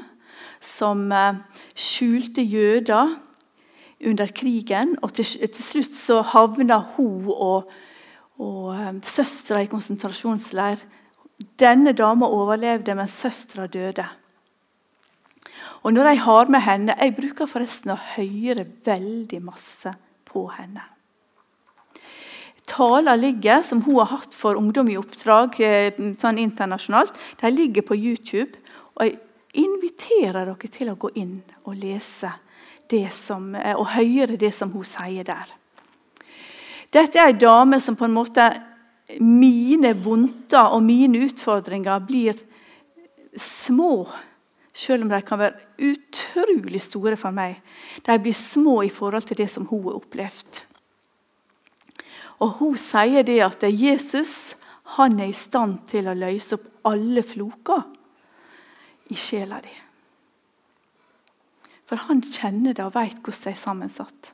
[0.61, 1.38] som eh,
[1.79, 3.14] skjulte jøder
[4.06, 4.96] under krigen.
[5.02, 7.70] og Til, til slutt så havna hun og,
[8.40, 10.82] og um, søstera i konsentrasjonsleir.
[11.60, 14.06] Denne dama overlevde, men søstera døde.
[15.82, 19.92] Og når jeg har med henne, Jeg bruker forresten å høre veldig masse
[20.28, 20.82] på henne.
[22.70, 27.82] Taler ligger, som hun har hatt for ungdom i oppdrag eh, sånn internasjonalt, de ligger
[27.82, 28.58] på YouTube.
[28.94, 29.18] og jeg
[29.54, 32.30] inviterer dere til å gå inn og lese
[32.91, 35.47] det som, eh, og høre det som hun sier der.
[36.91, 38.51] Dette er ei dame som på en måte
[39.18, 42.36] Mine vondter og mine utfordringer blir
[43.34, 44.07] små,
[44.70, 47.57] selv om de kan være utrolig store for meg.
[48.07, 50.62] De blir små i forhold til det som hun har opplevd.
[52.38, 54.55] Og Hun sier det at Jesus
[54.97, 57.82] han er i stand til å løse opp alle floker
[59.11, 59.74] i sjela di.
[61.91, 64.28] For han kjenner det og vet hvordan det er sammensatt.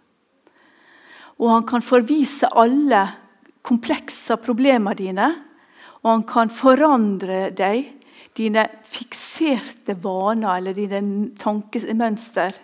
[1.40, 3.00] Og han kan forvise alle
[3.64, 5.30] komplekse problemene dine.
[6.02, 7.94] Og han kan forandre deg,
[8.36, 11.00] dine fikserte vaner eller dine
[11.40, 12.60] tankemønster.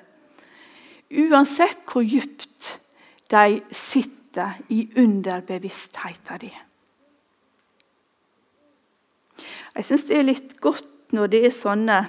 [1.09, 2.75] Uansett hvor djupt
[3.33, 6.61] de sitter i underbevisstheten din.
[9.73, 12.03] Jeg syns det er litt godt når det er sånne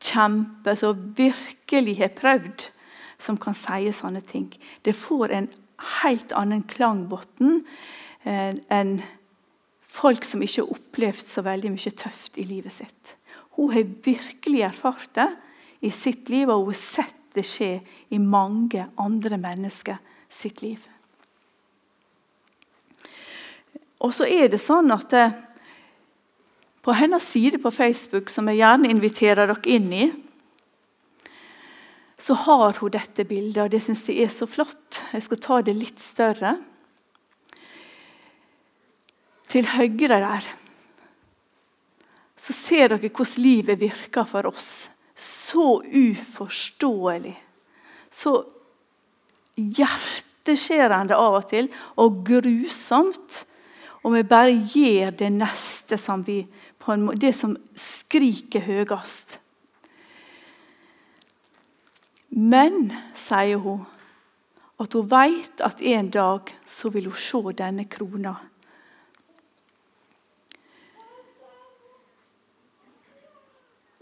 [0.00, 2.70] truskjemper som virkelig har prøvd,
[3.18, 4.50] som kan si sånne ting.
[4.82, 5.48] Det får en
[6.00, 7.60] helt annen klangbunn
[8.24, 9.00] eh, enn
[9.80, 13.16] folk som ikke har opplevd så veldig mye tøft i livet sitt.
[13.56, 15.28] Hun har virkelig erfart det
[15.80, 17.80] i sitt liv, og hun har sett det skje
[18.10, 20.80] i mange andre mennesker sitt liv.
[24.00, 25.46] Og så er det sånn at det, eh,
[26.90, 30.06] på hennes side på Facebook, som jeg gjerne inviterer dere inn i,
[32.18, 34.98] så har hun dette bildet, og det syns jeg er så flott.
[35.14, 36.56] Jeg skal ta det litt større.
[39.50, 40.48] Til høyre der
[42.40, 44.88] så ser dere hvordan livet virker for oss.
[45.14, 47.36] Så uforståelig.
[48.10, 48.32] Så
[49.60, 51.70] hjerteskjærende av og til,
[52.00, 53.44] og grusomt.
[54.02, 56.40] Og vi bare gjør det neste som vi
[57.20, 59.38] Det som skriker høyest.
[62.30, 63.82] Men, sier hun,
[64.80, 68.38] at hun vet at en dag så vil hun se denne krona.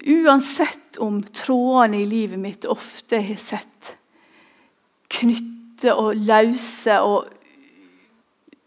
[0.08, 3.96] Uansett om trådene i livet mitt ofte har sett
[5.10, 7.26] knytte og løse og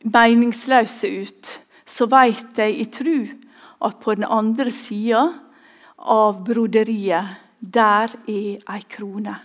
[0.04, 1.52] meningsløse ut,
[1.86, 3.16] så vet jeg i tru
[3.82, 5.24] at på den andre sida
[5.98, 9.36] av broderiet, der er ei krone.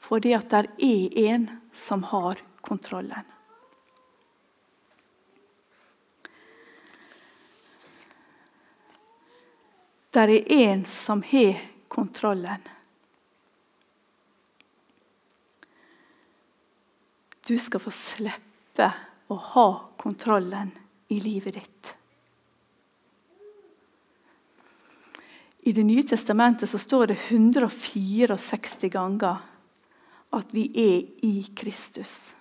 [0.00, 3.28] Fordi at der er en som har kontrollen.
[10.10, 12.64] Der er en som har kontrollen.
[17.46, 18.90] Du skal få slippe
[19.30, 19.68] å ha
[19.98, 20.72] kontrollen
[21.10, 21.99] i livet ditt.
[25.62, 29.36] I Det nye testamentet så står det 164 ganger
[30.32, 32.34] at vi er i Kristus.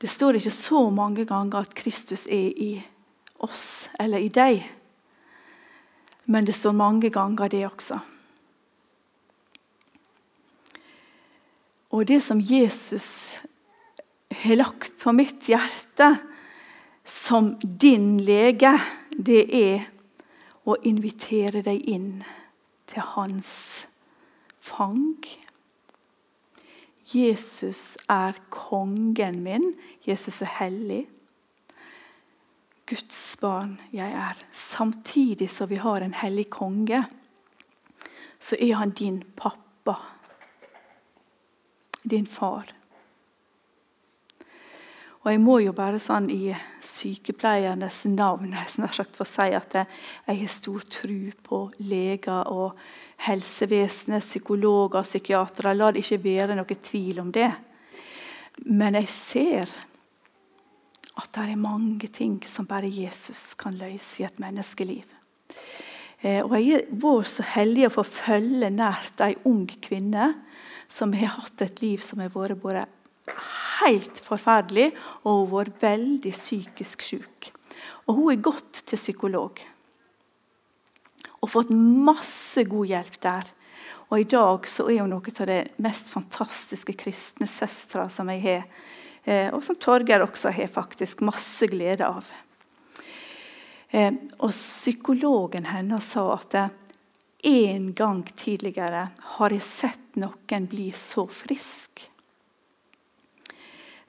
[0.00, 2.70] Det står ikke så mange ganger at Kristus er i
[3.40, 4.62] oss eller i deg.
[6.24, 7.98] Men det står mange ganger, det også.
[11.90, 13.40] Og det som Jesus
[14.30, 16.12] har lagt på mitt hjerte
[17.04, 18.76] som din lege,
[19.16, 19.86] det er
[20.68, 22.10] å invitere deg inn
[22.90, 23.52] til hans
[24.60, 25.18] fang.
[27.10, 29.72] Jesus er kongen min.
[30.06, 31.04] Jesus er hellig.
[32.90, 34.38] Guds barn jeg er.
[34.52, 37.04] Samtidig som vi har en hellig konge,
[38.40, 39.96] så er han din pappa.
[42.02, 42.79] Din far.
[45.20, 46.48] Og jeg må jo bare sånn i
[46.84, 48.54] sykepleiernes navn
[48.96, 52.78] sagt få si at jeg har stor tro på leger og
[53.26, 55.76] helsevesenet, psykologer og psykiatere.
[55.76, 57.50] La det ikke være noe tvil om det.
[58.64, 59.76] Men jeg ser
[61.20, 65.04] at det er mange ting som bare Jesus kan løse i et menneskeliv.
[66.22, 70.32] Eh, og Jeg har vært så heldig å få følge nært ei ung kvinne
[70.88, 72.86] som har hatt et liv som har vært både
[73.80, 74.90] helt forferdelig,
[75.24, 77.50] og hun var veldig psykisk syk.
[78.08, 79.62] Og hun er gått til psykolog
[81.40, 83.46] og fått masse god hjelp der.
[84.10, 88.42] Og I dag så er hun noe av det mest fantastiske kristne søstre som jeg
[88.44, 88.66] har
[89.24, 92.30] Eh, og som Torgeir også har faktisk masse glede av.
[93.90, 96.56] Eh, og Psykologen hennes sa at
[97.44, 102.06] en gang tidligere har jeg sett noen bli så frisk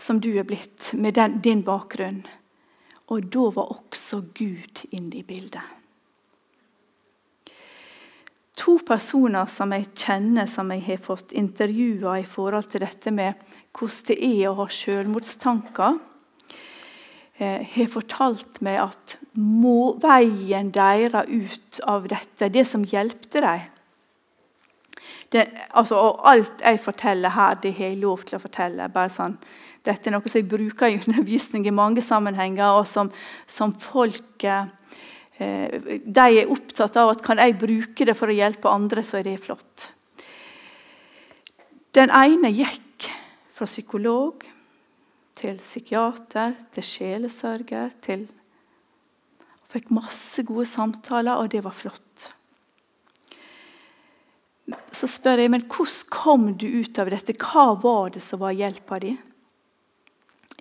[0.02, 2.24] som du er blitt, med den, din bakgrunn.
[3.12, 5.78] Og da var også Gud inne i bildet.
[8.62, 13.39] To personer som jeg kjenner, som jeg har fått intervjua i forhold til dette med
[13.78, 15.99] hvordan det er å ha selvmordstanker,
[17.39, 23.70] eh, har fortalt meg at må, veien deres ut av dette, det som hjelpte dem
[25.32, 25.47] det,
[25.80, 28.89] altså, og Alt jeg forteller her, det har jeg lov til å fortelle.
[28.91, 29.38] bare sånn,
[29.82, 33.09] Dette er noe som jeg bruker i undervisning i mange sammenhenger, og som,
[33.49, 34.69] som folk eh,
[36.05, 39.25] De er opptatt av at kan jeg bruke det for å hjelpe andre, så er
[39.25, 39.89] det flott.
[41.97, 43.09] Den ene gikk
[43.51, 44.45] fra psykolog
[45.41, 48.29] til psykiater til sjelesørger til
[49.71, 52.25] Fikk masse gode samtaler, og det var flott.
[54.91, 57.38] Så spør jeg men hvordan kom du ut av dette.
[57.39, 59.13] Hva var det som var hjelpa di?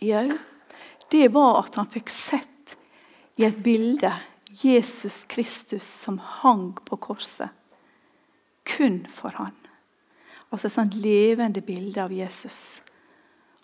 [0.01, 0.29] Jau,
[1.11, 2.77] det var at han fikk sett
[3.37, 4.13] i et bilde
[4.63, 7.51] Jesus Kristus som hang på korset.
[8.65, 9.57] Kun for han.
[10.51, 12.81] Altså et sånt levende bilde av Jesus.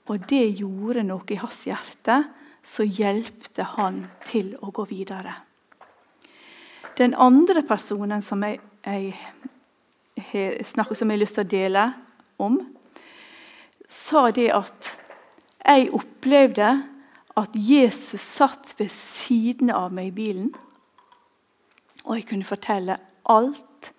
[0.07, 2.21] Og det gjorde noe i hans hjerte
[2.67, 5.35] som hjelpte han til å gå videre.
[6.97, 8.61] Den andre personen som jeg,
[10.17, 11.89] jeg snakker som jeg har lyst til å dele
[12.41, 12.61] om,
[13.89, 14.93] sa det at
[15.67, 16.71] jeg opplevde
[17.37, 20.51] at Jesus satt ved siden av meg i bilen,
[22.07, 22.99] og jeg kunne fortelle
[23.29, 23.91] alt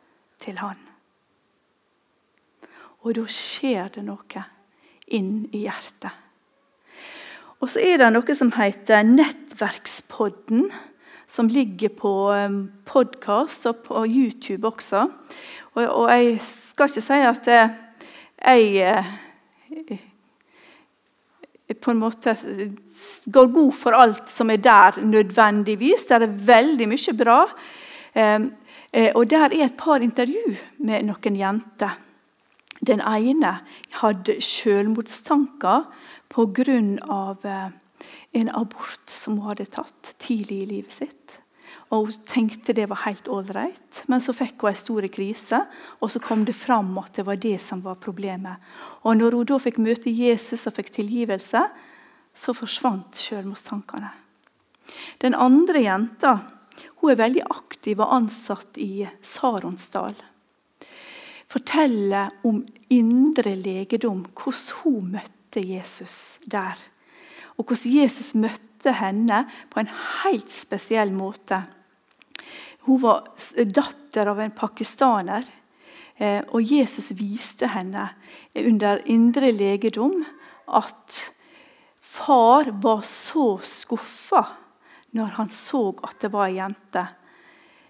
[0.41, 0.80] til han.
[3.03, 4.45] Og da skjer det noe
[5.13, 6.11] inn i hjertet.
[7.57, 10.68] Og så er det noe som heter Nettverkspodden,
[11.28, 15.07] som ligger på um, podkast og på YouTube også.
[15.76, 20.05] Og, og, jeg skal ikke si at jeg eh,
[21.76, 22.34] på en måte
[23.28, 26.07] går god for alt som er der, nødvendigvis.
[26.07, 27.41] Det er veldig mye bra.
[28.15, 28.51] Um,
[29.15, 31.97] og der er et par intervju med noen jenter.
[32.88, 33.57] Den ene
[33.99, 35.88] hadde selvmordstanker
[36.30, 36.78] pga.
[37.43, 37.70] Eh,
[38.34, 41.39] en abort som hun hadde tatt tidlig i livet sitt.
[41.90, 45.62] Og Hun tenkte det var helt ålreit, men så fikk hun en stor krise.
[46.02, 48.60] Og så kom det fram at det var det som var problemet.
[49.04, 51.64] Og når hun da fikk møte Jesus og fikk tilgivelse,
[52.38, 54.12] så forsvant selvmordstankene.
[55.24, 56.38] Den andre jenta
[57.00, 60.18] hun er veldig aktiv og ansatt i Saronsdal
[61.52, 62.62] forteller om
[62.92, 66.78] indre legedom, hvordan hun møtte Jesus der.
[67.58, 69.92] Og hvordan Jesus møtte henne på en
[70.24, 71.64] helt spesiell måte.
[72.88, 73.26] Hun var
[73.66, 75.44] datter av en pakistaner,
[76.16, 78.06] eh, og Jesus viste henne
[78.56, 80.22] under indre legedom
[80.72, 81.18] at
[82.00, 84.46] far var så skuffa
[85.18, 87.04] når han så at det var ei jente.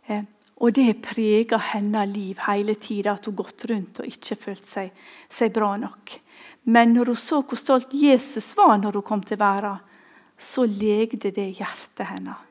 [0.08, 0.26] Eh,
[0.58, 5.06] og det prega hennes liv hele tida, at hun gått rundt og ikke følte seg,
[5.30, 6.18] seg, bra nok.
[6.74, 9.78] Men når hun så hvor stolt Jesus var når hun kom til verden,
[10.38, 12.47] så legde det hjertet hennes.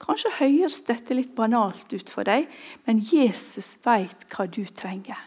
[0.00, 2.48] Kanskje høres dette litt banalt ut for deg,
[2.86, 5.18] men Jesus vet hva du trenger.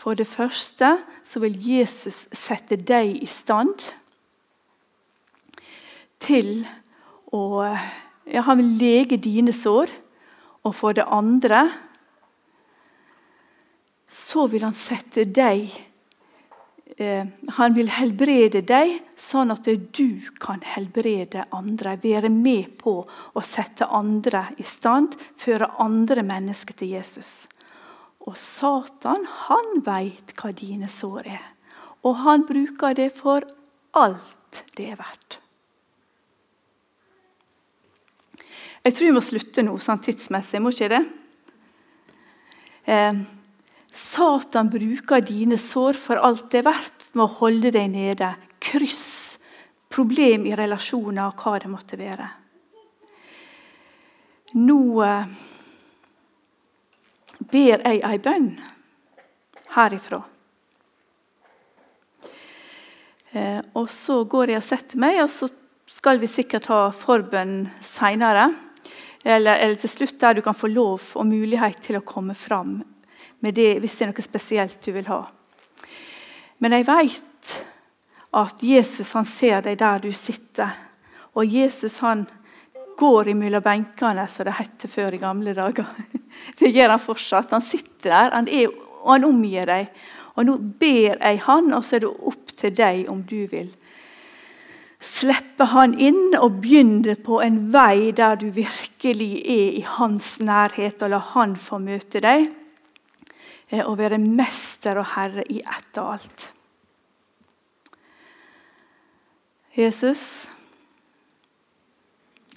[0.00, 0.98] For det første
[1.30, 3.80] så vil Jesus sette deg i stand
[6.20, 6.64] til
[7.32, 7.44] å
[8.24, 9.90] ja, Han vil lege dine sår.
[10.64, 11.66] Og for det andre
[14.08, 15.68] så vil han sette deg
[16.94, 21.96] Han vil helbrede deg, sånn at du kan helbrede andre.
[21.98, 27.32] Være med på å sette andre i stand, føre andre mennesker til Jesus.
[28.24, 31.48] Og Satan han veit hva dine sår er.
[32.06, 33.42] Og han bruker det for
[33.96, 35.40] alt det er verdt.
[38.84, 40.60] Jeg tror vi må slutte nå, sånn tidsmessig.
[40.60, 41.02] Må ikke det?
[42.84, 43.22] Eh,
[43.94, 48.32] Satan bruker dine sår for alt det er verdt med å holde deg nede.
[48.58, 49.38] Kryss,
[49.92, 52.26] problem i relasjoner og hva det måtte være.
[54.58, 55.34] Nå eh,
[57.50, 58.48] ber jeg ei bønn
[59.74, 60.20] herifra.
[63.34, 65.50] Eh, og så går jeg og setter meg, og så
[65.90, 68.48] skal vi sikkert ha forbønn seinere.
[69.24, 72.82] Eller, eller, til slutt der du kan få lov og mulighet til å komme fram
[73.44, 75.20] med det hvis det er noe spesielt du vil ha.
[76.64, 77.54] Men jeg vet
[78.34, 80.72] at Jesus han ser deg der du sitter.
[81.36, 82.24] Og Jesus han
[82.98, 85.86] går imellom benkene, som det het før i gamle dager.
[86.58, 87.52] Det gjør han fortsatt.
[87.54, 88.72] Han sitter der, han er,
[89.02, 89.90] og han omgir deg.
[90.34, 93.70] Og Nå ber jeg han, og så er det opp til deg om du vil
[95.04, 101.02] slippe han inn og begynne på en vei der du virkelig er i hans nærhet,
[101.04, 102.48] og la han få møte deg
[103.74, 106.46] eh, å være mester og herre i ett og alt.
[109.74, 110.24] Jesus,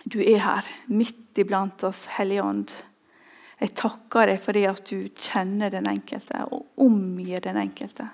[0.06, 2.76] du er her, midt iblant oss, Hellige Ånd.
[3.58, 8.06] Jeg takker deg for det at du kjenner den enkelte og omgir den enkelte.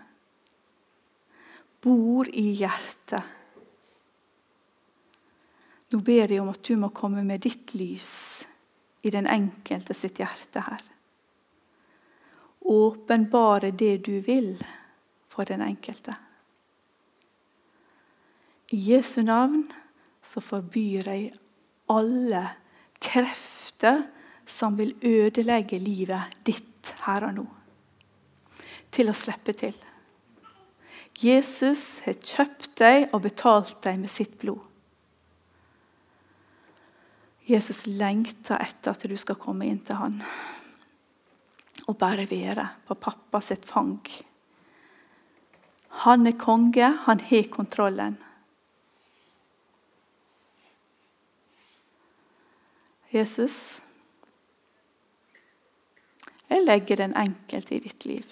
[1.84, 3.41] Bor i hjertet
[5.93, 8.14] nå ber jeg om at du må komme med ditt lys
[9.06, 10.82] i den enkelte sitt hjerte her.
[12.64, 14.55] Åpenbare det du vil
[15.28, 16.16] for den enkelte.
[18.72, 19.66] I Jesu navn
[20.24, 21.34] så forbyr jeg
[21.91, 22.43] alle
[23.03, 24.05] krefter
[24.47, 27.45] som vil ødelegge livet ditt her og nå,
[28.91, 29.76] til å slippe til.
[31.20, 34.64] Jesus har kjøpt deg og betalt deg med sitt blod.
[37.45, 40.22] Jesus lengter etter at du skal komme inn til han
[41.88, 43.99] og bare være på pappa sitt fang.
[46.03, 48.17] Han er konge, han har kontrollen.
[53.13, 53.84] Jesus,
[56.49, 58.32] jeg legger den enkelte i ditt liv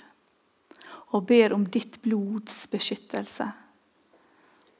[1.12, 3.46] og ber om ditt blods beskyttelse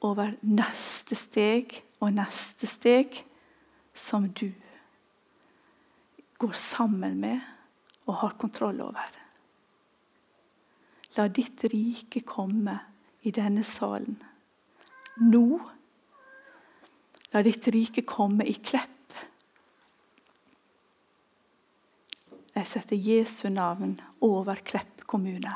[0.08, 3.20] over neste steg og neste steg
[3.94, 4.48] som du
[6.42, 7.51] går sammen med
[8.12, 9.18] og har kontroll over.
[11.16, 12.78] La ditt rike komme
[13.24, 14.20] i denne salen
[15.22, 15.46] nå.
[17.32, 18.90] La ditt rike komme i Klepp
[22.52, 25.54] Jeg setter Jesu navn over Klepp kommune.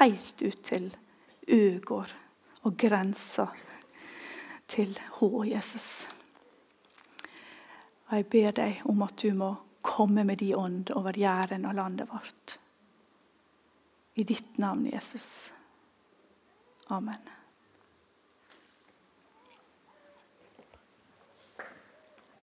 [0.00, 0.90] Helt ut til
[1.46, 2.10] Øgård
[2.66, 3.46] og grensa
[4.68, 5.28] til H.
[5.46, 6.08] Jesus.
[8.08, 11.74] Og jeg ber deg om at du må komme med de ånd over Jæren og
[11.74, 12.58] landet vårt.
[14.14, 15.52] I ditt navn, Jesus.
[16.86, 17.39] Amen.